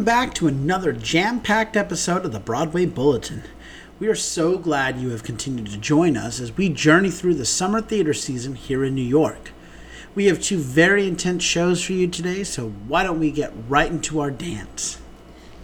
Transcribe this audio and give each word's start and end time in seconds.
welcome 0.00 0.06
back 0.06 0.32
to 0.32 0.46
another 0.46 0.94
jam 0.94 1.38
packed 1.40 1.76
episode 1.76 2.24
of 2.24 2.32
the 2.32 2.40
Broadway 2.40 2.86
Bulletin. 2.86 3.42
We 3.98 4.08
are 4.08 4.14
so 4.14 4.56
glad 4.56 4.96
you 4.96 5.10
have 5.10 5.22
continued 5.22 5.66
to 5.66 5.76
join 5.76 6.16
us 6.16 6.40
as 6.40 6.56
we 6.56 6.70
journey 6.70 7.10
through 7.10 7.34
the 7.34 7.44
summer 7.44 7.82
theater 7.82 8.14
season 8.14 8.54
here 8.54 8.82
in 8.82 8.94
New 8.94 9.02
York. 9.02 9.50
We 10.14 10.24
have 10.24 10.40
two 10.40 10.56
very 10.56 11.06
intense 11.06 11.44
shows 11.44 11.84
for 11.84 11.92
you 11.92 12.08
today, 12.08 12.44
so 12.44 12.70
why 12.88 13.02
don't 13.02 13.20
we 13.20 13.30
get 13.30 13.52
right 13.68 13.90
into 13.90 14.20
our 14.20 14.30
dance? 14.30 14.96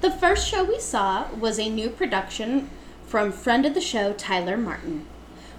The 0.02 0.10
first 0.10 0.46
show 0.46 0.64
we 0.64 0.80
saw 0.80 1.32
was 1.32 1.58
a 1.58 1.70
new 1.70 1.88
production 1.88 2.68
from 3.06 3.32
friend 3.32 3.64
of 3.64 3.72
the 3.72 3.80
show, 3.80 4.12
Tyler 4.12 4.58
Martin. 4.58 5.06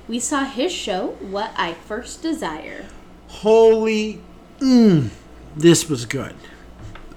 We 0.07 0.19
saw 0.19 0.43
his 0.45 0.71
show, 0.71 1.17
What 1.19 1.49
I 1.57 1.73
First 1.73 2.21
Desire. 2.21 2.85
Holy, 3.27 4.21
mm, 4.59 5.09
this 5.55 5.89
was 5.89 6.05
good. 6.05 6.35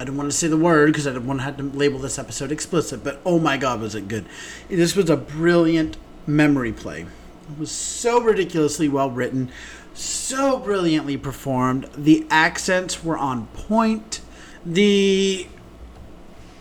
I 0.00 0.04
don't 0.04 0.16
want 0.16 0.30
to 0.30 0.36
say 0.36 0.48
the 0.48 0.56
word 0.56 0.86
because 0.86 1.06
I 1.06 1.12
don't 1.12 1.26
want 1.26 1.40
to 1.40 1.44
have 1.44 1.58
to 1.58 1.62
label 1.62 1.98
this 1.98 2.18
episode 2.18 2.50
explicit, 2.50 3.04
but 3.04 3.20
oh 3.26 3.38
my 3.38 3.58
god, 3.58 3.82
was 3.82 3.94
it 3.94 4.08
good! 4.08 4.24
This 4.70 4.96
was 4.96 5.10
a 5.10 5.16
brilliant 5.16 5.98
memory 6.26 6.72
play. 6.72 7.02
It 7.02 7.58
was 7.58 7.70
so 7.70 8.18
ridiculously 8.22 8.88
well 8.88 9.10
written, 9.10 9.50
so 9.92 10.58
brilliantly 10.58 11.18
performed. 11.18 11.90
The 11.94 12.26
accents 12.30 13.04
were 13.04 13.18
on 13.18 13.48
point. 13.48 14.22
The 14.64 15.46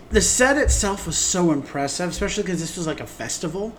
the 0.10 0.20
set 0.20 0.58
itself 0.58 1.08
was 1.08 1.18
so 1.18 1.54
impressive, 1.54 2.10
especially 2.10 2.44
because 2.44 2.60
this 2.60 2.76
was 2.76 2.88
like 2.88 3.00
a 3.00 3.08
festival. 3.08 3.74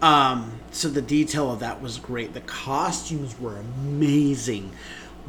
Um, 0.00 0.60
so 0.70 0.88
the 0.88 1.02
detail 1.02 1.52
of 1.52 1.58
that 1.58 1.82
was 1.82 1.98
great. 1.98 2.32
The 2.32 2.42
costumes 2.42 3.40
were 3.40 3.56
amazing. 3.56 4.70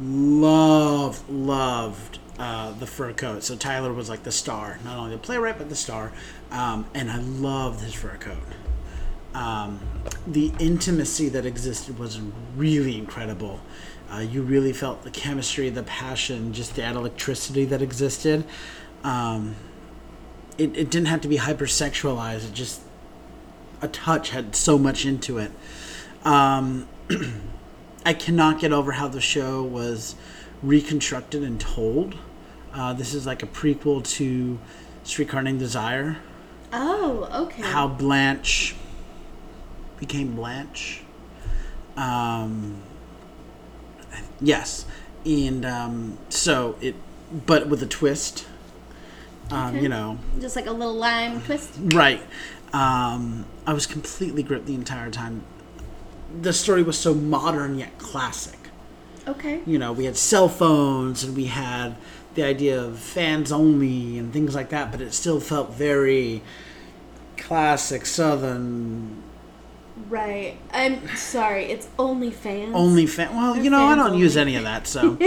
Loved, 0.00 1.28
loved 1.28 2.18
uh, 2.38 2.72
the 2.72 2.86
fur 2.86 3.12
coat. 3.12 3.44
So 3.44 3.56
Tyler 3.56 3.92
was 3.92 4.08
like 4.08 4.22
the 4.22 4.32
star, 4.32 4.78
not 4.84 4.96
only 4.96 5.12
the 5.12 5.18
playwright 5.18 5.58
but 5.58 5.68
the 5.68 5.76
star. 5.76 6.12
Um, 6.50 6.86
and 6.94 7.10
I 7.10 7.18
loved 7.18 7.80
his 7.80 7.94
fur 7.94 8.16
coat. 8.16 8.38
Um, 9.34 9.80
the 10.26 10.52
intimacy 10.58 11.28
that 11.30 11.46
existed 11.46 11.98
was 11.98 12.20
really 12.56 12.98
incredible. 12.98 13.60
Uh, 14.10 14.18
you 14.18 14.42
really 14.42 14.72
felt 14.72 15.04
the 15.04 15.10
chemistry, 15.10 15.70
the 15.70 15.82
passion, 15.84 16.52
just 16.52 16.76
that 16.76 16.96
electricity 16.96 17.64
that 17.66 17.80
existed. 17.80 18.44
Um, 19.04 19.56
it, 20.58 20.76
it 20.76 20.90
didn't 20.90 21.06
have 21.06 21.22
to 21.22 21.28
be 21.28 21.38
hypersexualized. 21.38 22.48
It 22.48 22.54
just 22.54 22.82
a 23.80 23.88
touch 23.88 24.30
had 24.30 24.54
so 24.54 24.78
much 24.78 25.06
into 25.06 25.38
it. 25.38 25.50
I 28.04 28.14
cannot 28.14 28.58
get 28.60 28.72
over 28.72 28.92
how 28.92 29.08
the 29.08 29.20
show 29.20 29.62
was 29.62 30.16
reconstructed 30.62 31.42
and 31.42 31.60
told. 31.60 32.16
Uh, 32.74 32.92
this 32.92 33.14
is 33.14 33.26
like 33.26 33.42
a 33.42 33.46
prequel 33.46 34.02
to 34.16 34.58
Streetcar 35.04 35.42
Named 35.42 35.58
Desire. 35.58 36.18
Oh, 36.72 37.28
okay. 37.44 37.62
How 37.62 37.86
Blanche 37.86 38.74
became 39.98 40.34
Blanche. 40.34 41.02
Um, 41.96 42.82
yes, 44.40 44.86
and 45.24 45.64
um, 45.64 46.18
so 46.28 46.76
it, 46.80 46.94
but 47.46 47.68
with 47.68 47.82
a 47.82 47.86
twist. 47.86 48.46
Um, 49.50 49.74
Okay. 49.74 49.82
You 49.82 49.88
know, 49.90 50.18
Just 50.40 50.56
like 50.56 50.66
a 50.66 50.72
little 50.72 50.94
lime 50.94 51.42
twist. 51.42 51.72
Right. 51.78 52.22
Um, 52.72 53.44
I 53.66 53.74
was 53.74 53.86
completely 53.86 54.42
gripped 54.42 54.64
the 54.66 54.74
entire 54.74 55.10
time. 55.10 55.44
The 56.40 56.52
story 56.52 56.82
was 56.82 56.98
so 56.98 57.14
modern 57.14 57.78
yet 57.78 57.98
classic. 57.98 58.58
Okay. 59.26 59.60
You 59.66 59.78
know, 59.78 59.92
we 59.92 60.04
had 60.04 60.16
cell 60.16 60.48
phones 60.48 61.22
and 61.22 61.36
we 61.36 61.46
had 61.46 61.96
the 62.34 62.42
idea 62.42 62.82
of 62.82 62.98
fans 62.98 63.52
only 63.52 64.18
and 64.18 64.32
things 64.32 64.54
like 64.54 64.70
that, 64.70 64.90
but 64.90 65.00
it 65.00 65.12
still 65.12 65.40
felt 65.40 65.74
very 65.74 66.42
classic 67.36 68.06
Southern. 68.06 69.22
Right. 70.08 70.56
I'm 70.72 71.06
sorry. 71.16 71.66
It's 71.66 71.86
OnlyFans. 71.98 72.72
Only 72.74 73.06
fan. 73.06 73.34
Well, 73.34 73.54
They're 73.54 73.62
you 73.62 73.70
know, 73.70 73.84
I 73.84 73.94
don't 73.94 74.18
use 74.18 74.36
any 74.36 74.56
of 74.56 74.62
that, 74.64 74.86
so. 74.86 75.18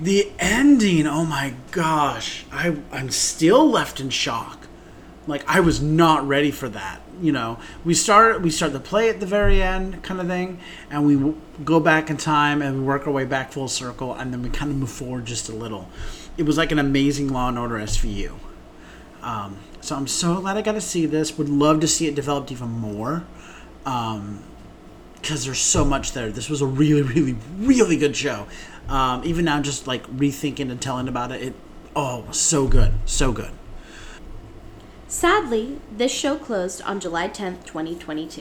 the 0.00 0.30
ending, 0.38 1.06
oh 1.06 1.24
my 1.24 1.54
gosh. 1.70 2.44
I, 2.50 2.76
I'm 2.90 3.10
still 3.10 3.70
left 3.70 4.00
in 4.00 4.10
shock. 4.10 4.61
Like 5.26 5.44
I 5.48 5.60
was 5.60 5.80
not 5.80 6.26
ready 6.26 6.50
for 6.50 6.68
that. 6.70 7.00
You 7.20 7.32
know, 7.32 7.58
we 7.84 7.94
start 7.94 8.42
we 8.42 8.50
start 8.50 8.72
the 8.72 8.80
play 8.80 9.08
at 9.08 9.20
the 9.20 9.26
very 9.26 9.62
end, 9.62 10.02
kind 10.02 10.20
of 10.20 10.26
thing, 10.26 10.58
and 10.90 11.06
we 11.06 11.34
go 11.64 11.78
back 11.80 12.10
in 12.10 12.16
time 12.16 12.62
and 12.62 12.78
we 12.78 12.82
work 12.82 13.06
our 13.06 13.12
way 13.12 13.24
back 13.24 13.52
full 13.52 13.68
circle, 13.68 14.14
and 14.14 14.32
then 14.32 14.42
we 14.42 14.48
kind 14.48 14.70
of 14.70 14.76
move 14.76 14.90
forward 14.90 15.24
just 15.24 15.48
a 15.48 15.52
little. 15.52 15.88
It 16.36 16.44
was 16.44 16.56
like 16.56 16.72
an 16.72 16.78
amazing 16.78 17.28
Law 17.28 17.48
and 17.48 17.58
Order 17.58 17.76
SVU. 17.76 18.32
Um, 19.22 19.58
so 19.80 19.94
I'm 19.94 20.08
so 20.08 20.40
glad 20.40 20.56
I 20.56 20.62
got 20.62 20.72
to 20.72 20.80
see 20.80 21.06
this. 21.06 21.38
Would 21.38 21.48
love 21.48 21.80
to 21.80 21.88
see 21.88 22.08
it 22.08 22.14
developed 22.14 22.50
even 22.50 22.70
more, 22.70 23.24
because 23.84 25.44
there's 25.44 25.60
so 25.60 25.84
much 25.84 26.12
there. 26.12 26.30
This 26.30 26.50
was 26.50 26.60
a 26.62 26.66
really, 26.66 27.02
really, 27.14 27.36
really 27.58 27.96
good 27.96 28.16
show. 28.16 28.46
Um, 28.88 29.22
even 29.24 29.44
now, 29.44 29.60
just 29.60 29.86
like 29.86 30.04
rethinking 30.08 30.70
and 30.70 30.80
telling 30.80 31.06
about 31.06 31.30
it, 31.30 31.42
it 31.42 31.54
oh, 31.94 32.24
so 32.32 32.66
good, 32.66 32.92
so 33.06 33.30
good. 33.30 33.52
Sadly, 35.12 35.78
this 35.94 36.10
show 36.10 36.36
closed 36.36 36.80
on 36.82 36.98
July 36.98 37.28
10th, 37.28 37.66
2022. 37.66 38.40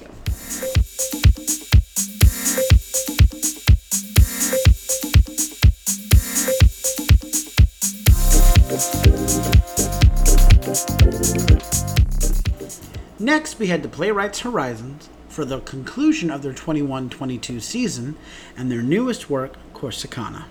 Next, 13.20 13.60
we 13.60 13.68
had 13.68 13.84
the 13.84 13.90
Playwrights 13.90 14.40
Horizons 14.40 15.10
for 15.28 15.44
the 15.44 15.60
conclusion 15.60 16.32
of 16.32 16.42
their 16.42 16.54
21 16.54 17.10
22 17.10 17.60
season 17.60 18.16
and 18.56 18.72
their 18.72 18.82
newest 18.82 19.30
work, 19.30 19.56
Corsicana. 19.74 20.46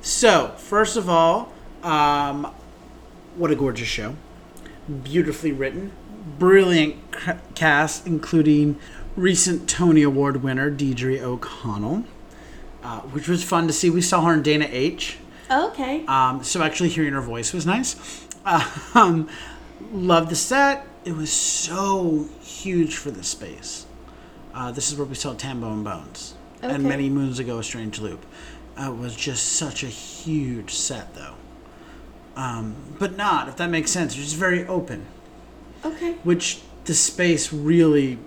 So, 0.00 0.54
first 0.56 0.96
of 0.96 1.10
all, 1.10 1.52
um, 1.82 2.50
what 3.36 3.50
a 3.50 3.54
gorgeous 3.54 3.88
show. 3.88 4.16
Beautifully 5.02 5.52
written, 5.52 5.92
brilliant 6.38 6.96
cast, 7.54 8.06
including 8.06 8.78
recent 9.16 9.68
Tony 9.68 10.02
Award 10.02 10.42
winner 10.42 10.70
Deirdre 10.70 11.20
O'Connell, 11.20 12.04
uh, 12.82 13.00
which 13.00 13.28
was 13.28 13.42
fun 13.42 13.66
to 13.66 13.72
see. 13.72 13.88
We 13.88 14.02
saw 14.02 14.22
her 14.22 14.34
in 14.34 14.42
Dana 14.42 14.66
H. 14.70 15.18
Okay. 15.50 16.04
Um, 16.06 16.42
so 16.42 16.62
actually 16.62 16.90
hearing 16.90 17.12
her 17.12 17.20
voice 17.20 17.52
was 17.52 17.66
nice. 17.66 18.20
Um, 18.94 19.30
love 19.90 20.28
the 20.28 20.36
set. 20.36 20.86
It 21.06 21.16
was 21.16 21.32
so 21.32 22.28
huge 22.42 22.94
for 22.94 23.10
this 23.10 23.28
space. 23.28 23.86
Uh, 24.52 24.70
this 24.70 24.92
is 24.92 24.98
where 24.98 25.06
we 25.06 25.14
saw 25.14 25.32
Tambo 25.32 25.72
and 25.72 25.82
Bones. 25.82 26.34
And 26.62 26.82
many 26.82 27.08
moons 27.08 27.38
ago, 27.38 27.58
A 27.58 27.62
Strange 27.62 28.00
Loop. 28.00 28.24
Uh, 28.78 28.92
it 28.92 28.98
was 28.98 29.16
just 29.16 29.52
such 29.52 29.82
a 29.82 29.88
huge 29.88 30.74
set, 30.74 31.14
though. 31.14 31.34
Um, 32.36 32.74
but 32.98 33.16
not, 33.16 33.48
if 33.48 33.56
that 33.56 33.70
makes 33.70 33.90
sense. 33.90 34.14
It 34.14 34.18
was 34.18 34.26
just 34.26 34.38
very 34.38 34.66
open, 34.66 35.06
Okay. 35.84 36.12
which 36.24 36.60
the 36.84 36.94
space 36.94 37.52
really 37.52 38.18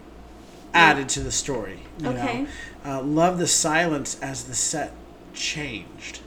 added 0.74 1.10
to 1.10 1.20
the 1.20 1.32
story. 1.32 1.82
You 2.00 2.10
Okay. 2.10 2.48
Know? 2.86 3.00
Uh, 3.00 3.02
love 3.04 3.38
the 3.38 3.48
silence 3.48 4.18
as 4.22 4.46
the 4.46 4.56
set 4.56 4.94
changed 5.34 6.22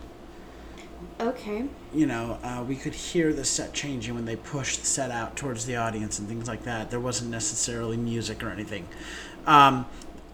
Okay. 1.20 1.64
you 1.92 2.06
know, 2.06 2.38
uh, 2.42 2.64
we 2.66 2.74
could 2.76 2.94
hear 2.94 3.32
the 3.32 3.44
set 3.44 3.74
changing 3.74 4.14
when 4.14 4.24
they 4.24 4.36
pushed 4.36 4.80
the 4.80 4.86
set 4.86 5.10
out 5.10 5.36
towards 5.36 5.66
the 5.66 5.76
audience 5.76 6.18
and 6.18 6.26
things 6.28 6.48
like 6.48 6.64
that. 6.64 6.90
There 6.90 7.00
wasn't 7.00 7.30
necessarily 7.30 7.96
music 7.96 8.42
or 8.42 8.48
anything. 8.48 8.86
Um, 9.46 9.84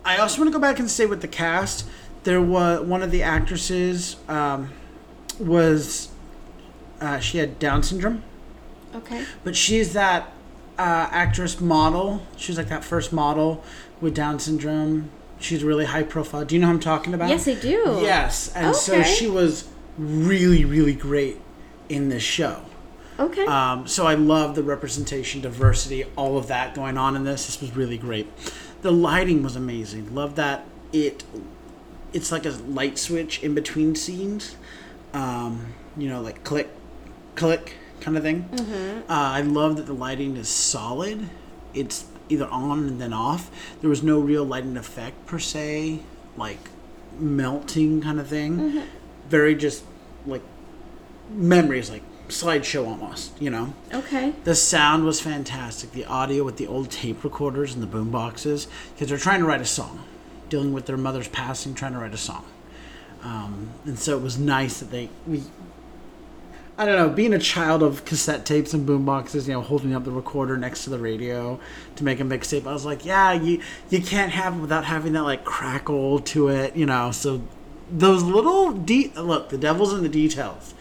I 0.04 0.18
also 0.18 0.38
want 0.40 0.48
to 0.48 0.52
go 0.52 0.60
back 0.60 0.78
and 0.78 0.88
say 0.90 1.06
with 1.06 1.22
the 1.22 1.28
cast, 1.28 1.86
there 2.22 2.40
was 2.40 2.82
one 2.86 3.02
of 3.02 3.10
the 3.10 3.22
actresses 3.22 4.16
um, 4.28 4.70
was 5.40 6.08
uh, 7.00 7.18
she 7.18 7.38
had 7.38 7.58
Down 7.58 7.82
syndrome, 7.82 8.22
Okay. 8.94 9.24
but 9.44 9.56
she's 9.56 9.92
that 9.92 10.32
uh, 10.78 11.08
actress 11.10 11.60
model. 11.60 12.22
She's 12.36 12.58
like 12.58 12.68
that 12.68 12.84
first 12.84 13.12
model 13.12 13.62
with 14.00 14.14
Down 14.14 14.38
syndrome. 14.38 15.10
She's 15.38 15.62
really 15.62 15.84
high 15.84 16.02
profile. 16.02 16.44
Do 16.44 16.54
you 16.54 16.60
know 16.60 16.68
who 16.68 16.74
I'm 16.74 16.80
talking 16.80 17.12
about? 17.14 17.28
Yes, 17.28 17.46
I 17.46 17.54
do. 17.54 17.98
Yes, 18.02 18.52
and 18.54 18.74
so 18.74 19.02
she 19.02 19.26
was 19.28 19.68
really, 19.98 20.64
really 20.64 20.94
great 20.94 21.40
in 21.88 22.08
this 22.08 22.22
show. 22.22 22.62
Okay. 23.18 23.46
Um, 23.46 23.86
so 23.86 24.06
I 24.06 24.14
love 24.14 24.54
the 24.54 24.62
representation, 24.62 25.40
diversity, 25.40 26.04
all 26.16 26.36
of 26.36 26.48
that 26.48 26.74
going 26.74 26.98
on 26.98 27.16
in 27.16 27.24
this. 27.24 27.46
This 27.46 27.60
was 27.60 27.74
really 27.74 27.96
great. 27.98 28.26
The 28.82 28.90
lighting 28.92 29.42
was 29.42 29.56
amazing. 29.56 30.14
Love 30.14 30.36
that 30.36 30.66
it. 30.92 31.24
It's 32.12 32.30
like 32.32 32.46
a 32.46 32.50
light 32.50 32.98
switch 32.98 33.42
in 33.42 33.54
between 33.54 33.94
scenes. 33.94 34.56
Um, 35.12 35.74
you 35.96 36.08
know, 36.08 36.20
like 36.20 36.44
click, 36.44 36.68
click 37.36 37.74
kind 38.00 38.16
of 38.16 38.22
thing. 38.22 38.48
Uh, 39.08 39.12
I 39.12 39.42
love 39.42 39.76
that 39.76 39.86
the 39.86 39.92
lighting 39.92 40.36
is 40.36 40.48
solid. 40.48 41.28
It's 41.74 42.06
either 42.28 42.46
on 42.48 42.88
and 42.88 43.00
then 43.00 43.12
off. 43.12 43.50
There 43.80 43.90
was 43.90 44.02
no 44.02 44.18
real 44.18 44.44
lighting 44.44 44.76
effect 44.76 45.26
per 45.26 45.38
se, 45.38 46.00
like 46.36 46.58
melting 47.18 48.02
kind 48.02 48.18
of 48.18 48.26
thing. 48.26 48.82
Very 49.28 49.54
just 49.54 49.84
like 50.26 50.42
memories, 51.30 51.90
like 51.90 52.02
slideshow 52.28 52.86
almost, 52.86 53.40
you 53.40 53.50
know. 53.50 53.74
Okay. 53.92 54.32
The 54.44 54.54
sound 54.54 55.04
was 55.04 55.20
fantastic. 55.20 55.92
The 55.92 56.04
audio 56.04 56.44
with 56.44 56.56
the 56.56 56.66
old 56.66 56.90
tape 56.90 57.22
recorders 57.22 57.74
and 57.74 57.82
the 57.82 57.86
boom 57.86 58.10
boxes, 58.10 58.66
because 58.94 59.08
they're 59.08 59.18
trying 59.18 59.40
to 59.40 59.46
write 59.46 59.60
a 59.60 59.66
song, 59.66 60.04
dealing 60.48 60.72
with 60.72 60.86
their 60.86 60.96
mother's 60.96 61.28
passing, 61.28 61.74
trying 61.74 61.92
to 61.92 61.98
write 61.98 62.14
a 62.14 62.18
song. 62.18 62.44
Um, 63.22 63.70
and 63.84 63.98
so 63.98 64.16
it 64.16 64.22
was 64.22 64.38
nice 64.38 64.80
that 64.80 64.90
they 64.90 65.10
we. 65.26 65.42
I 66.78 66.84
don't 66.84 66.96
know, 66.96 67.08
being 67.08 67.32
a 67.32 67.38
child 67.38 67.82
of 67.82 68.04
cassette 68.04 68.44
tapes 68.44 68.74
and 68.74 68.84
boom 68.84 69.06
boxes, 69.06 69.48
you 69.48 69.54
know, 69.54 69.62
holding 69.62 69.94
up 69.94 70.04
the 70.04 70.10
recorder 70.10 70.58
next 70.58 70.84
to 70.84 70.90
the 70.90 70.98
radio 70.98 71.58
to 71.96 72.04
make 72.04 72.20
a 72.20 72.22
mixtape, 72.22 72.66
I 72.66 72.72
was 72.72 72.84
like, 72.84 73.04
yeah, 73.06 73.32
you 73.32 73.62
you 73.88 74.02
can't 74.02 74.32
have 74.32 74.56
it 74.56 74.60
without 74.60 74.84
having 74.84 75.14
that 75.14 75.22
like 75.22 75.44
crackle 75.44 76.18
to 76.20 76.48
it, 76.48 76.76
you 76.76 76.84
know. 76.84 77.12
So 77.12 77.40
those 77.90 78.22
little 78.22 78.72
de- 78.72 79.10
look, 79.16 79.48
the 79.48 79.56
devil's 79.58 79.94
in 79.94 80.02
the 80.02 80.08
details. 80.08 80.74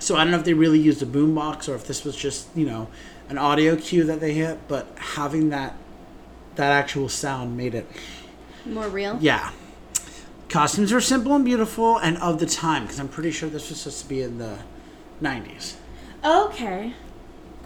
So 0.00 0.16
I 0.16 0.24
don't 0.24 0.32
know 0.32 0.38
if 0.38 0.44
they 0.44 0.54
really 0.54 0.80
used 0.80 1.02
a 1.02 1.06
boombox 1.06 1.68
or 1.68 1.74
if 1.76 1.86
this 1.86 2.04
was 2.04 2.16
just 2.16 2.48
you 2.56 2.66
know 2.66 2.88
an 3.28 3.38
audio 3.38 3.76
cue 3.76 4.02
that 4.04 4.18
they 4.18 4.32
hit, 4.34 4.58
but 4.66 4.88
having 4.96 5.50
that 5.50 5.76
that 6.56 6.72
actual 6.72 7.08
sound 7.08 7.56
made 7.56 7.74
it 7.76 7.86
More 8.66 8.88
real. 8.88 9.16
yeah. 9.20 9.52
Costumes 10.48 10.92
are 10.92 11.00
simple 11.00 11.36
and 11.36 11.44
beautiful 11.44 11.98
and 11.98 12.18
of 12.18 12.40
the 12.40 12.46
time 12.46 12.82
because 12.82 12.98
I'm 12.98 13.06
pretty 13.06 13.30
sure 13.30 13.48
this 13.48 13.68
was 13.70 13.78
supposed 13.80 14.02
to 14.02 14.08
be 14.08 14.22
in 14.22 14.38
the 14.38 14.58
90s. 15.22 15.74
Okay. 16.24 16.94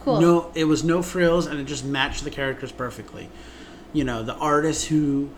Cool. 0.01 0.21
No, 0.21 0.53
it 0.55 0.65
was 0.65 0.85
no 0.85 1.03
frills 1.03 1.47
and 1.47 1.59
it 1.59 1.65
just 1.65 1.85
matched 1.85 2.25
the 2.25 2.31
characters 2.31 2.73
perfectly. 2.73 3.29
You 3.93 4.05
know, 4.05 4.23
the 4.23 4.35
artist 4.35 4.87
who 4.87 5.31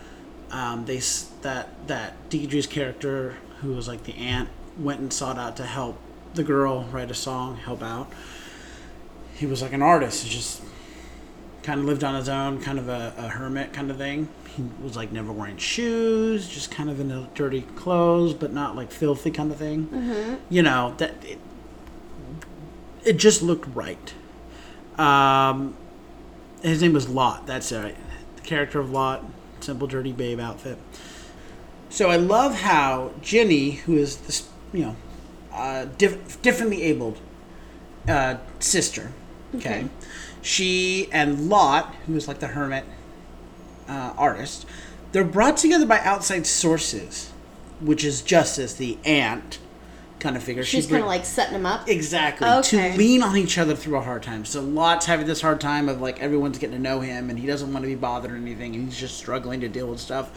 um, 0.51 0.85
they 0.87 1.01
that 1.43 1.87
that 1.89 2.31
Deirdre's 2.31 2.67
character 2.67 3.37
who 3.61 3.73
was 3.73 3.89
like 3.89 4.05
the 4.05 4.15
aunt 4.15 4.49
went 4.79 5.01
and 5.01 5.13
sought 5.13 5.39
out 5.39 5.57
to 5.57 5.65
help 5.65 5.99
the 6.35 6.43
girl 6.43 6.85
write 6.93 7.11
a 7.11 7.15
song, 7.15 7.57
help 7.57 7.83
out. 7.83 8.13
He 9.35 9.47
was 9.47 9.63
like 9.63 9.73
an 9.73 9.83
artist, 9.83 10.25
he 10.25 10.31
just 10.31 10.63
kind 11.63 11.81
of 11.81 11.87
lived 11.87 12.05
on 12.05 12.15
his 12.15 12.29
own, 12.29 12.61
kind 12.61 12.79
of 12.79 12.89
a, 12.89 13.13
a 13.19 13.29
hermit 13.29 13.73
kind 13.73 13.91
of 13.91 13.97
thing. 13.99 14.29
He 14.57 14.65
was 14.83 14.97
like 14.97 15.13
never 15.13 15.33
wearing 15.33 15.57
shoes, 15.59 16.49
just 16.49 16.71
kind 16.71 16.89
of 16.89 17.01
in 17.01 17.09
the 17.09 17.29
dirty 17.35 17.63
clothes, 17.63 18.35
but 18.35 18.53
not 18.53 18.77
like 18.77 18.91
filthy 18.91 19.31
kind 19.31 19.51
of 19.51 19.59
thing. 19.59 19.89
You 20.49 20.63
know 20.63 20.95
that 20.99 21.25
it, 21.25 21.39
it 23.07 23.17
just 23.17 23.41
looked 23.41 23.75
right. 23.75 24.13
Um, 24.99 25.77
his 26.63 26.83
name 26.83 26.93
was 26.93 27.09
Lot. 27.09 27.47
That's 27.47 27.73
right. 27.73 27.97
The 28.35 28.43
character 28.43 28.81
of 28.81 28.91
Lot, 28.91 29.25
simple 29.61 29.87
dirty 29.87 30.13
babe 30.13 30.41
outfit. 30.41 30.79
So 31.89 32.11
I 32.11 32.17
love 32.17 32.57
how 32.57 33.13
Ginny, 33.23 33.71
who 33.71 33.97
is 33.97 34.17
this, 34.19 34.49
you 34.73 34.83
know, 34.83 34.97
uh, 35.53 35.87
diff- 35.97 36.43
differently 36.43 36.83
abled 36.83 37.21
uh, 38.09 38.37
sister, 38.59 39.13
okay, 39.55 39.89
she 40.43 41.09
and 41.13 41.49
Lot, 41.49 41.95
who 42.07 42.17
is 42.17 42.29
like 42.29 42.41
the 42.41 42.49
hermit 42.49 42.85
uh, 43.89 44.13
artist, 44.19 44.67
they're 45.13 45.25
brought 45.25 45.57
together 45.57 45.87
by 45.87 46.01
outside 46.01 46.47
sources, 46.47 47.31
which 47.81 48.05
is 48.05 48.21
Justice, 48.21 48.75
the 48.75 48.99
aunt 49.05 49.59
kind 50.27 50.37
of 50.37 50.43
figure. 50.43 50.65
She's 50.65 50.87
She 50.87 50.91
kind 50.91 51.03
of 51.03 51.09
like 51.09 51.25
setting 51.25 51.53
them 51.53 51.67
up. 51.67 51.89
Exactly. 51.89 52.49
Okay. 52.49 52.91
To 52.91 52.99
lean 52.99 53.23
on 53.23 53.37
each 53.37 53.59
other 53.59 53.77
through 53.77 53.97
a 53.97 54.01
hard 54.01 54.25
time. 54.25 54.45
So 54.45 54.61
Lot's 54.61 55.07
having 55.07 55.27
this 55.27 55.41
hard 55.41 55.61
time 55.61 55.89
of 55.89 56.01
like 56.01 56.21
everyone's 56.21 56.59
getting 56.59 56.77
to 56.77 56.83
know 56.83 56.99
him 56.99 57.31
and 57.31 57.39
he 57.39 57.47
doesn't 57.47 57.73
want 57.73 57.85
to 57.85 57.87
be 57.89 57.95
bothered 57.95 58.33
or 58.33 58.37
anything 58.37 58.75
and 58.75 58.87
he's 58.87 58.99
just 58.99 59.17
struggling 59.17 59.61
to 59.61 59.69
deal 59.69 59.87
with 59.87 60.01
stuff. 60.01 60.33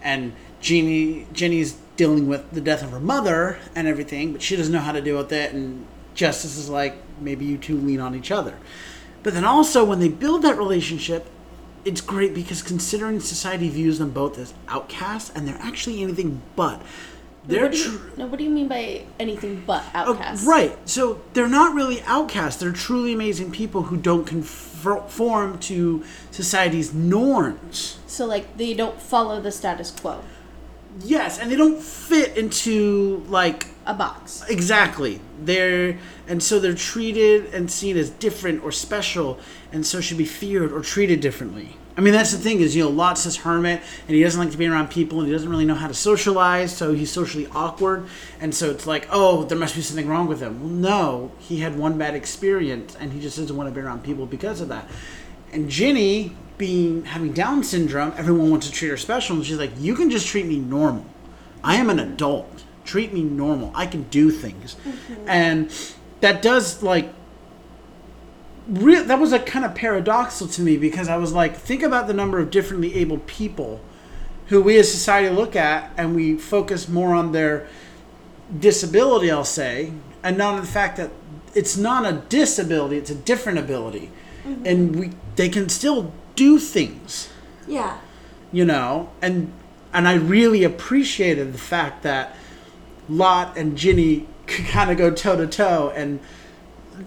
And 0.00 0.32
Jeannie 0.60 1.26
Jenny's 1.32 1.72
dealing 1.96 2.28
with 2.28 2.52
the 2.52 2.60
death 2.60 2.84
of 2.84 2.90
her 2.90 3.00
mother 3.00 3.58
and 3.74 3.88
everything, 3.88 4.32
but 4.32 4.42
she 4.42 4.54
doesn't 4.54 4.72
know 4.72 4.78
how 4.78 4.92
to 4.92 5.00
deal 5.00 5.18
with 5.18 5.32
it 5.32 5.52
and 5.52 5.86
Justice 6.14 6.56
is 6.56 6.68
like, 6.68 6.94
maybe 7.20 7.44
you 7.44 7.58
two 7.58 7.76
lean 7.76 7.98
on 7.98 8.14
each 8.14 8.30
other. 8.30 8.56
But 9.24 9.34
then 9.34 9.44
also 9.44 9.84
when 9.84 9.98
they 9.98 10.08
build 10.08 10.42
that 10.42 10.56
relationship, 10.56 11.26
it's 11.84 12.00
great 12.00 12.32
because 12.32 12.62
considering 12.62 13.18
society 13.18 13.68
views 13.68 13.98
them 13.98 14.10
both 14.10 14.38
as 14.38 14.54
outcasts 14.68 15.30
and 15.34 15.48
they're 15.48 15.58
actually 15.60 16.00
anything 16.00 16.42
but. 16.54 16.80
They're 17.44 17.62
What 17.64 17.72
tr- 17.72 17.88
you, 17.90 18.00
no, 18.16 18.26
what 18.26 18.38
do 18.38 18.44
you 18.44 18.50
mean 18.50 18.68
by 18.68 19.04
anything 19.18 19.64
but 19.66 19.82
Oh, 19.94 20.12
outcasts? 20.12 20.46
right. 20.46 20.76
So 20.88 21.20
they're 21.32 21.48
not 21.48 21.74
really 21.74 22.00
outcasts. 22.02 22.60
They're 22.60 22.70
truly 22.72 23.12
amazing 23.14 23.50
people 23.50 23.82
who 23.84 23.96
don't 23.96 24.24
conform 24.24 25.58
to 25.58 26.04
society's 26.30 26.94
norms. 26.94 27.98
So 28.06 28.26
like 28.26 28.56
they 28.56 28.74
don't 28.74 29.00
follow 29.00 29.40
the 29.40 29.50
status 29.50 29.90
quo. 29.90 30.20
Yes, 31.00 31.38
and 31.38 31.50
they 31.50 31.56
don't 31.56 31.80
fit 31.80 32.36
into 32.36 33.24
like 33.28 33.66
A 33.86 33.94
box. 33.94 34.44
exactly. 34.48 35.20
They're 35.40 35.98
and 36.28 36.42
so 36.42 36.58
they're 36.58 36.74
treated 36.74 37.52
and 37.54 37.70
seen 37.70 37.96
as 37.96 38.10
different 38.10 38.62
or 38.62 38.72
special, 38.72 39.38
and 39.72 39.86
so 39.86 40.00
should 40.00 40.18
be 40.18 40.24
feared 40.24 40.72
or 40.72 40.80
treated 40.80 41.20
differently. 41.20 41.76
I 41.96 42.00
mean, 42.00 42.14
that's 42.14 42.32
the 42.32 42.38
thing 42.38 42.60
is, 42.60 42.74
you 42.74 42.84
know, 42.84 42.88
Lot's 42.88 43.24
this 43.24 43.36
hermit, 43.36 43.82
and 44.08 44.16
he 44.16 44.22
doesn't 44.22 44.40
like 44.40 44.50
to 44.52 44.56
be 44.56 44.66
around 44.66 44.88
people, 44.88 45.18
and 45.18 45.26
he 45.26 45.32
doesn't 45.32 45.48
really 45.48 45.66
know 45.66 45.74
how 45.74 45.88
to 45.88 45.94
socialize, 45.94 46.74
so 46.74 46.94
he's 46.94 47.12
socially 47.12 47.46
awkward, 47.54 48.06
and 48.40 48.54
so 48.54 48.70
it's 48.70 48.86
like, 48.86 49.06
oh, 49.10 49.44
there 49.44 49.58
must 49.58 49.74
be 49.74 49.82
something 49.82 50.08
wrong 50.08 50.26
with 50.26 50.40
him. 50.40 50.60
Well, 50.60 50.70
no, 50.70 51.32
he 51.38 51.58
had 51.60 51.76
one 51.76 51.98
bad 51.98 52.14
experience, 52.14 52.96
and 52.98 53.12
he 53.12 53.20
just 53.20 53.36
doesn't 53.36 53.54
want 53.54 53.68
to 53.68 53.74
be 53.74 53.80
around 53.80 54.04
people 54.04 54.24
because 54.24 54.62
of 54.62 54.68
that. 54.68 54.88
And 55.52 55.68
Ginny, 55.68 56.34
being 56.62 57.04
having 57.06 57.32
Down 57.32 57.64
syndrome, 57.64 58.14
everyone 58.16 58.48
wants 58.48 58.68
to 58.68 58.72
treat 58.72 58.88
her 58.90 58.96
special, 58.96 59.34
and 59.34 59.44
she's 59.44 59.58
like, 59.58 59.72
you 59.80 59.96
can 59.96 60.10
just 60.10 60.28
treat 60.28 60.46
me 60.46 60.60
normal. 60.60 61.04
I 61.64 61.74
am 61.74 61.90
an 61.90 61.98
adult. 61.98 62.62
Treat 62.84 63.12
me 63.12 63.24
normal. 63.24 63.72
I 63.74 63.86
can 63.86 64.04
do 64.04 64.30
things, 64.30 64.76
mm-hmm. 64.76 65.28
and 65.28 65.92
that 66.20 66.40
does 66.40 66.80
like 66.80 67.12
real 68.68 69.04
that 69.06 69.18
was 69.18 69.32
a 69.32 69.40
kind 69.40 69.64
of 69.64 69.74
paradoxical 69.74 70.46
to 70.54 70.62
me 70.62 70.76
because 70.76 71.08
I 71.08 71.16
was 71.16 71.32
like, 71.32 71.56
think 71.56 71.82
about 71.82 72.06
the 72.06 72.14
number 72.14 72.38
of 72.38 72.52
differently 72.52 72.94
abled 72.94 73.26
people 73.26 73.80
who 74.46 74.62
we 74.62 74.78
as 74.78 74.88
society 74.88 75.34
look 75.34 75.56
at 75.56 75.90
and 75.96 76.14
we 76.14 76.36
focus 76.36 76.88
more 76.88 77.12
on 77.12 77.32
their 77.32 77.66
disability, 78.56 79.32
I'll 79.32 79.44
say, 79.44 79.92
and 80.22 80.38
not 80.38 80.54
on 80.54 80.60
the 80.60 80.66
fact 80.68 80.96
that 80.98 81.10
it's 81.56 81.76
not 81.76 82.06
a 82.06 82.22
disability, 82.28 82.98
it's 82.98 83.10
a 83.10 83.16
different 83.16 83.58
ability. 83.58 84.12
Mm-hmm. 84.44 84.66
And 84.66 84.96
we 84.96 85.10
they 85.34 85.48
can 85.48 85.68
still 85.68 86.12
do 86.44 86.58
things 86.58 87.28
Yeah. 87.78 87.92
you 88.58 88.64
know 88.72 89.10
and 89.26 89.34
and 89.94 90.04
i 90.12 90.14
really 90.14 90.62
appreciated 90.64 91.52
the 91.52 91.58
fact 91.74 92.02
that 92.02 92.24
lot 93.08 93.56
and 93.58 93.76
ginny 93.82 94.26
could 94.50 94.66
kind 94.66 94.90
of 94.90 94.96
go 95.04 95.08
toe 95.10 95.36
to 95.36 95.46
toe 95.46 95.92
and 95.94 96.18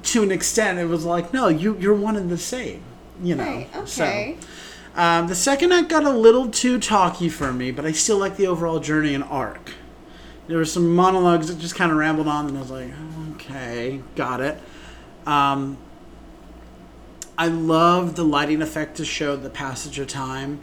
to 0.04 0.24
an 0.24 0.32
extent 0.32 0.80
it 0.80 0.86
was 0.96 1.04
like 1.06 1.34
no 1.34 1.48
you 1.48 1.70
you're 1.80 2.00
one 2.10 2.15
and 2.15 2.30
the 2.30 2.38
same 2.38 2.82
you 3.24 3.36
know 3.36 3.44
Right. 3.44 3.88
So, 3.88 4.04
Okay. 4.04 4.38
um, 4.96 5.27
the 5.27 5.36
second 5.36 5.72
act 5.72 5.89
got 5.89 6.04
a 6.04 6.15
little 6.27 6.48
too 6.50 6.80
talky 6.80 7.30
for 7.30 7.51
me 7.54 7.72
but 7.72 7.84
i 7.86 7.92
still 7.92 8.18
like 8.25 8.36
the 8.38 8.48
overall 8.48 8.80
journey 8.80 9.13
and 9.13 9.24
arc 9.25 9.65
there 10.48 10.58
were 10.58 10.72
some 10.77 10.88
monologues 10.96 11.48
that 11.50 11.58
just 11.60 11.75
kind 11.75 11.92
of 11.92 11.98
rambled 11.98 12.27
on 12.27 12.48
and 12.48 12.58
i 12.58 12.62
was 12.62 12.72
like 12.72 12.92
okay 13.36 14.01
got 14.15 14.39
it 14.42 14.56
um, 15.27 15.77
I 17.38 17.48
love 17.48 18.15
the 18.15 18.24
lighting 18.24 18.62
effect 18.62 18.98
to 18.98 19.06
show 19.06 19.36
the 19.36 19.50
passage 19.50 20.00
of 20.00 20.08
time 20.08 20.62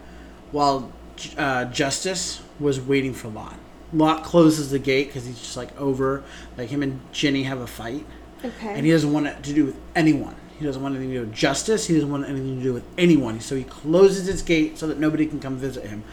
while 0.51 0.91
uh, 1.37 1.65
Justice 1.65 2.41
was 2.59 2.81
waiting 2.81 3.13
for 3.13 3.27
Lot. 3.27 3.57
Lot 3.93 4.23
closes 4.23 4.71
the 4.71 4.79
gate 4.79 5.07
because 5.07 5.25
he's 5.25 5.39
just 5.39 5.55
like 5.55 5.79
over. 5.79 6.23
Like 6.57 6.69
him 6.69 6.81
and 6.81 6.99
Jenny 7.11 7.43
have 7.43 7.59
a 7.59 7.67
fight. 7.67 8.05
Okay. 8.43 8.73
And 8.73 8.85
he 8.85 8.91
doesn't 8.91 9.13
want 9.13 9.27
it 9.27 9.43
to 9.43 9.53
do 9.53 9.65
with 9.65 9.77
anyone. 9.95 10.35
He 10.57 10.65
doesn't 10.65 10.81
want 10.81 10.95
anything 10.95 11.11
to 11.11 11.19
do 11.21 11.25
with 11.27 11.35
justice. 11.35 11.87
He 11.87 11.93
doesn't 11.93 12.09
want 12.09 12.27
anything 12.27 12.57
to 12.57 12.63
do 12.63 12.73
with 12.73 12.85
anyone. 12.97 13.39
So 13.39 13.55
he 13.55 13.63
closes 13.63 14.25
his 14.25 14.41
gate 14.41 14.77
so 14.77 14.87
that 14.87 14.97
nobody 14.97 15.25
can 15.25 15.39
come 15.39 15.57
visit 15.57 15.85
him. 15.85 16.03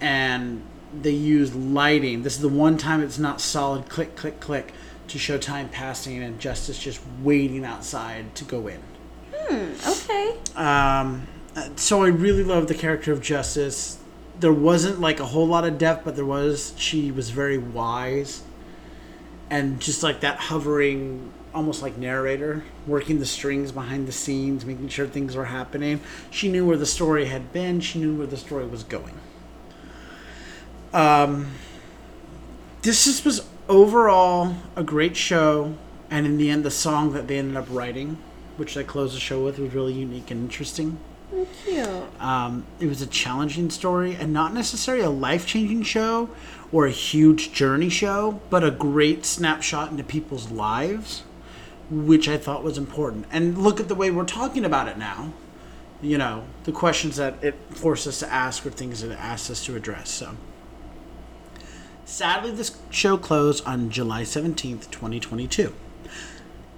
And 0.00 0.62
they 1.02 1.10
use 1.10 1.54
lighting. 1.54 2.22
This 2.22 2.36
is 2.36 2.42
the 2.42 2.48
one 2.48 2.78
time 2.78 3.00
it's 3.00 3.18
not 3.18 3.40
solid 3.40 3.88
click, 3.88 4.16
click, 4.16 4.40
click 4.40 4.72
to 5.08 5.18
show 5.18 5.38
time 5.38 5.68
passing 5.68 6.22
and 6.22 6.40
justice 6.40 6.78
just 6.78 7.00
waiting 7.22 7.64
outside 7.64 8.34
to 8.36 8.44
go 8.44 8.66
in. 8.66 8.80
Okay. 9.50 10.36
Um, 10.56 11.26
so 11.76 12.02
I 12.02 12.08
really 12.08 12.44
love 12.44 12.68
the 12.68 12.74
character 12.74 13.12
of 13.12 13.20
Justice. 13.20 13.98
There 14.40 14.52
wasn't 14.52 15.00
like 15.00 15.20
a 15.20 15.26
whole 15.26 15.46
lot 15.46 15.64
of 15.64 15.78
depth, 15.78 16.04
but 16.04 16.16
there 16.16 16.24
was. 16.24 16.74
She 16.76 17.10
was 17.10 17.30
very 17.30 17.58
wise, 17.58 18.42
and 19.50 19.80
just 19.80 20.02
like 20.02 20.20
that 20.20 20.38
hovering, 20.38 21.32
almost 21.54 21.82
like 21.82 21.96
narrator, 21.96 22.64
working 22.86 23.20
the 23.20 23.26
strings 23.26 23.70
behind 23.70 24.08
the 24.08 24.12
scenes, 24.12 24.64
making 24.64 24.88
sure 24.88 25.06
things 25.06 25.36
were 25.36 25.44
happening. 25.44 26.00
She 26.30 26.48
knew 26.50 26.66
where 26.66 26.76
the 26.76 26.86
story 26.86 27.26
had 27.26 27.52
been. 27.52 27.80
She 27.80 28.00
knew 28.00 28.16
where 28.16 28.26
the 28.26 28.36
story 28.36 28.66
was 28.66 28.82
going. 28.82 29.14
Um, 30.92 31.52
this 32.82 33.04
just 33.04 33.24
was 33.24 33.46
overall 33.68 34.56
a 34.76 34.82
great 34.82 35.16
show, 35.16 35.74
and 36.10 36.26
in 36.26 36.36
the 36.36 36.50
end, 36.50 36.64
the 36.64 36.70
song 36.70 37.12
that 37.12 37.28
they 37.28 37.38
ended 37.38 37.56
up 37.56 37.66
writing, 37.68 38.18
which 38.56 38.74
they 38.74 38.84
closed 38.84 39.14
the 39.14 39.20
show 39.20 39.44
with, 39.44 39.58
was 39.58 39.74
really 39.74 39.92
unique 39.92 40.30
and 40.30 40.42
interesting. 40.42 40.98
Cute. 41.64 41.88
Um, 42.20 42.64
it 42.78 42.86
was 42.86 43.02
a 43.02 43.06
challenging 43.06 43.70
story 43.70 44.14
and 44.14 44.32
not 44.32 44.54
necessarily 44.54 45.04
a 45.04 45.10
life 45.10 45.46
changing 45.46 45.82
show 45.82 46.30
or 46.70 46.86
a 46.86 46.90
huge 46.90 47.52
journey 47.52 47.88
show, 47.88 48.40
but 48.50 48.62
a 48.62 48.70
great 48.70 49.24
snapshot 49.24 49.90
into 49.90 50.04
people's 50.04 50.50
lives 50.50 51.22
which 51.90 52.28
I 52.28 52.36
thought 52.36 52.62
was 52.62 52.78
important. 52.78 53.26
And 53.30 53.58
look 53.58 53.80
at 53.80 53.88
the 53.88 53.94
way 53.94 54.10
we're 54.10 54.24
talking 54.24 54.64
about 54.64 54.88
it 54.88 54.98
now. 54.98 55.32
You 56.02 56.18
know, 56.18 56.44
the 56.64 56.72
questions 56.72 57.16
that 57.16 57.42
it 57.42 57.54
forced 57.70 58.06
us 58.06 58.18
to 58.18 58.32
ask 58.32 58.66
or 58.66 58.70
things 58.70 59.00
that 59.00 59.10
it 59.10 59.18
asked 59.18 59.50
us 59.50 59.64
to 59.66 59.76
address. 59.76 60.10
So, 60.10 60.36
sadly, 62.04 62.50
this 62.50 62.76
show 62.90 63.16
closed 63.16 63.64
on 63.66 63.90
July 63.90 64.22
17th, 64.22 64.90
2022. 64.90 65.74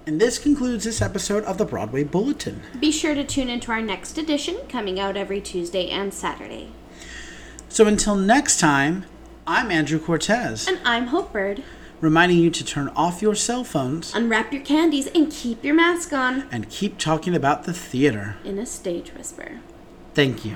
And 0.07 0.21
this 0.21 0.39
concludes 0.39 0.85
this 0.85 1.01
episode 1.01 1.43
of 1.43 1.57
the 1.57 1.65
Broadway 1.65 2.05
Bulletin. 2.05 2.61
Be 2.79 2.93
sure 2.93 3.13
to 3.13 3.25
tune 3.25 3.49
into 3.49 3.73
our 3.73 3.81
next 3.81 4.17
edition, 4.17 4.55
coming 4.69 5.01
out 5.01 5.17
every 5.17 5.41
Tuesday 5.41 5.89
and 5.89 6.13
Saturday. 6.13 6.69
So 7.67 7.85
until 7.87 8.15
next 8.15 8.57
time, 8.61 9.03
I'm 9.45 9.69
Andrew 9.69 9.99
Cortez, 9.99 10.65
And 10.65 10.79
I'm 10.85 11.07
Hope 11.07 11.33
Bird. 11.33 11.61
reminding 11.99 12.37
you 12.37 12.49
to 12.51 12.63
turn 12.63 12.87
off 12.95 13.21
your 13.21 13.35
cell 13.35 13.65
phones 13.65 14.15
Unwrap 14.15 14.53
your 14.53 14.61
candies 14.61 15.07
and 15.07 15.29
keep 15.29 15.61
your 15.65 15.75
mask 15.75 16.13
on 16.13 16.47
and 16.53 16.69
keep 16.69 16.97
talking 16.97 17.35
about 17.35 17.63
the 17.65 17.73
theater. 17.73 18.37
in 18.45 18.57
a 18.57 18.65
stage 18.65 19.13
whisper. 19.13 19.59
Thank 20.13 20.45
you. 20.45 20.55